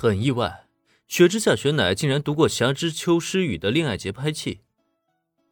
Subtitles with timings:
[0.00, 0.64] 很意外，
[1.06, 4.60] 雪之下雪乃竟然读过霞之秋诗雨的恋爱节拍器，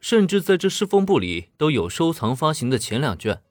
[0.00, 3.42] 甚至在这诗风部里都有收藏发行的前两卷。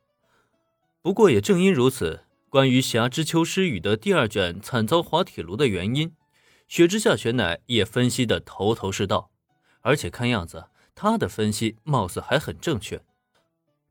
[1.04, 6.16] 不过也正因如此，关于霞之秋诗雨的第二卷惨遭滑铁卢的原因，
[6.68, 9.30] 雪之下雪乃也分析的头头是道，
[9.82, 13.00] 而且看样子他的分析貌似还很正确。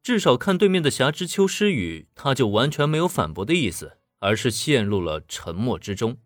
[0.02, 6.16] 至少看对面的霞之秋诗雨，他就完全没有反驳的意思，而是陷入了沉默之中。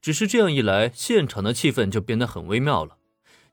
[0.00, 2.96] 只是这样一来，现场的气氛就变得很微妙了。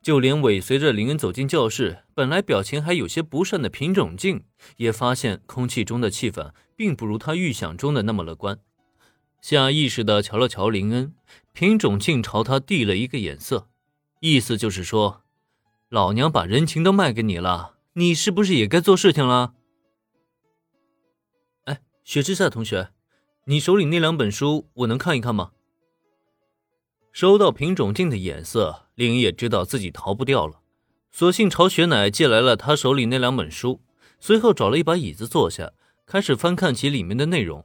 [0.00, 4.44] 就连尾随着林恩走进教室，本来表情还有些不善的品种静，
[4.76, 8.60] 也发现空气中的气氛并不如他预想中的那么乐观。
[9.40, 11.12] 下意识地瞧了瞧林恩，
[11.52, 13.68] 品种静朝他递了一个眼色，
[14.20, 15.22] 意思就是说
[15.90, 19.54] ：“老娘把人情都卖给你了，你是不是也该做事情了？”
[21.66, 22.90] 哎，雪之下同学，
[23.46, 25.50] 你手里那两本书，我能看一看吗？
[27.16, 30.60] 收到品种镜的眼色，林也知道自己逃不掉了，
[31.10, 33.80] 索性朝雪乃借来了他手里那两本书，
[34.20, 35.72] 随后找了一把椅子坐下，
[36.04, 37.64] 开始翻看起里面的内容。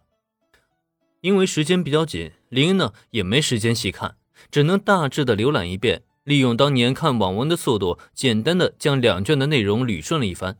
[1.20, 4.16] 因为时间比较紧，林呢也没时间细看，
[4.50, 10.60] 只能大致的浏览一遍，利用当年看网文的速度，简单的将两卷的内容捋顺了一番。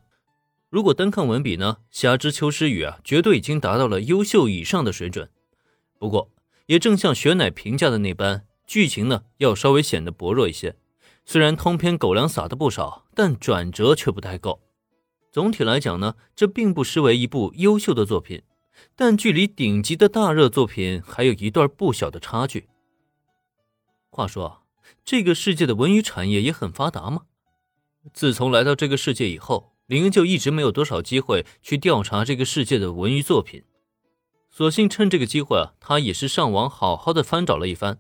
[0.70, 5.30] 如果单看文笔呢，《侠之秋诗语》啊，绝对已经达到了优秀以上的水准。
[5.98, 6.30] 不过，
[6.66, 8.44] 也正像雪乃评价的那般。
[8.72, 10.78] 剧情呢，要稍微显得薄弱一些。
[11.26, 14.62] 虽然通篇狗粮撒的不少，但转折却不太够。
[15.30, 18.44] 总体来讲呢，这并不失为一部优秀的作品，
[18.96, 22.70] 但距离顶级的大热作品还有一段不小的差距。
[24.10, 24.62] 话说，
[25.04, 27.24] 这个世界的文娱产业也很发达吗？
[28.14, 33.66] 自从来到这个世界以后，林恩就一直没有多少机会去调查这个世界的文娱作品。
[34.50, 38.00] 索性趁这个机会啊，他也是上网好好的翻找了一番。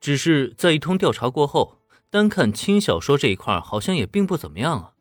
[0.00, 1.78] 只是在一通调查过后，
[2.10, 4.92] 单看轻小说这一块好像也并不怎么样啊。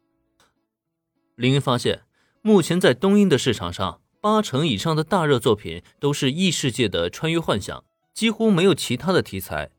[1.35, 2.03] 林恩发现，
[2.41, 9.69] 目前在东英的市场上，八成以上的大热作品都是异世界的穿越幻想，几乎没有其他的题材。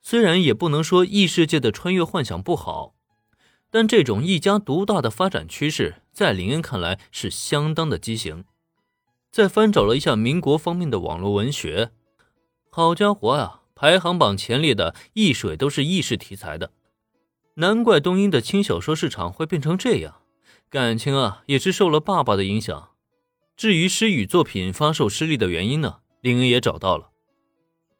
[0.00, 2.94] 虽然也不能说异世界的穿越幻想不好，
[3.70, 8.44] 但这种一家独大的发展趋势，在林恩看来是相当的畸形。
[9.32, 11.90] 再翻找了一下民国方面的网络文学，
[12.70, 13.62] 好家伙呀！
[13.78, 16.72] 排行榜前列的异水都是异世题材的，
[17.56, 20.22] 难怪东英的轻小说市场会变成这样。
[20.70, 22.92] 感情啊，也是受了爸爸的影响。
[23.54, 27.10] 至于诗雨作品发售失利的原因呢，林恩也找到了。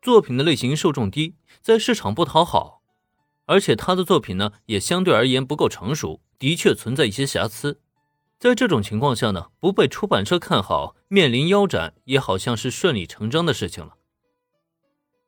[0.00, 2.80] 作品的类型受众低，在市场不讨好，
[3.44, 7.82] 而且他的作品呢也相对而言不够成熟，的确存在一些瑕疵。
[8.38, 13.96] 在这种情况下呢，不被出版社看好，面临腰斩也好像是顺理成章的事情了。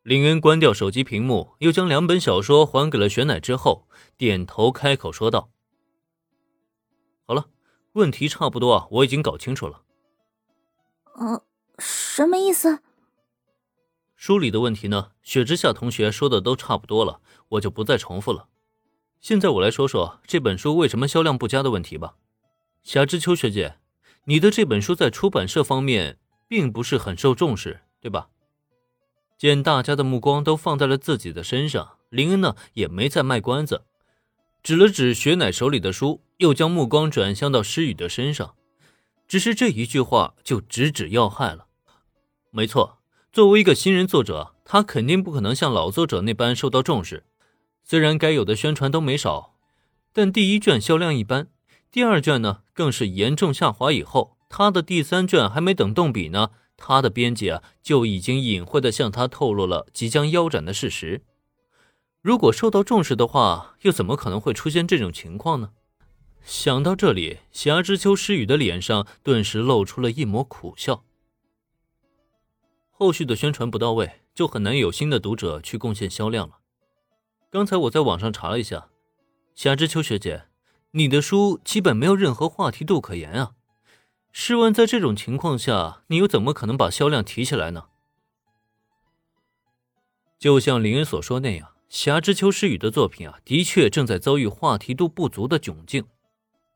[0.08, 3.86] 林恩关掉手机屏幕，又将两本小说还给了玄乃之后，
[4.16, 5.50] 点头开口说道
[7.28, 7.50] ：“好了，
[7.92, 9.82] 问题差不多啊，我已经搞清楚了。
[11.20, 11.44] ”“呃，
[11.78, 12.80] 什么意思？”
[14.16, 15.10] 书里的问题呢？
[15.22, 17.20] 雪之下同学说的都差不多了，
[17.50, 18.48] 我就不再重复了。
[19.20, 22.16] 现在我来说说这本书为什么销量不佳的问题吧。
[22.82, 23.76] 夏之秋学姐，
[24.24, 28.30] 你的这本书在出版社方面并不是很受重视，对吧？
[29.38, 33.82] 见大家的目光都放在了自己的身上，林恩呢也没再卖关子，
[34.64, 38.56] 指了指雪乃手里的书，又将目光转向到诗雨的身上。
[39.28, 41.66] 只是这一句话就直指要害了。
[42.50, 42.98] 没错，
[43.30, 47.24] 作为一个新人作者，他肯定不可能像老作者那般受到重视。
[47.84, 49.54] 虽然该有的宣传都没少，
[50.12, 51.48] 但第一卷销量一般，
[51.92, 53.92] 第二卷呢更是严重下滑。
[53.92, 56.50] 以后他的第三卷还没等动笔呢。
[56.78, 61.22] 他的编辑啊，就已经隐晦的向他透露了即将腰斩的事实。
[62.22, 65.72] 如果受到重视的话，又怎么可能会出现这种情况呢？
[66.42, 71.04] 想到这里，霞之秋诗雨的脸上顿时露出了一抹苦笑。
[72.90, 76.58] 后续的宣传不到位，就很难有新的读者去贡献销量了。
[77.50, 78.88] 刚才我在网上查了一下，
[79.54, 80.44] 霞之秋学姐，
[80.92, 83.52] 你的书基本没有任何话题度可言啊。
[84.40, 87.86] 试问，在这种情况下，你又怎么可能把销量提起来呢？
[90.38, 96.04] 就像林恩所说那样，霞之秋诗雨的作品啊，的确正在遭遇话题度不足的窘境。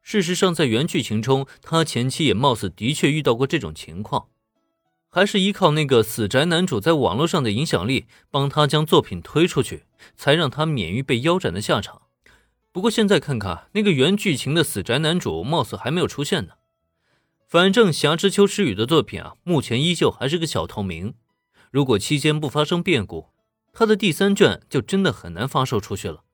[0.03, 4.26] 事实上，在原剧情中，他前期也貌似的确遇到过这种情况，
[5.09, 9.85] 还是依靠那个死宅男主在网络上的影响力，帮他将作品推出去，
[10.17, 12.03] 才让他免于被腰斩的下场。
[12.73, 16.55] 不过现在看看，那个原剧情的死宅男主，貌似还没有出现呢。
[17.52, 21.12] 反正侠之秋诗雨的作品啊，目前依旧还是个小透明。
[21.70, 23.26] 如果期间不发生变故，
[23.75, 26.25] 他的第三卷就真的很难发售出去了。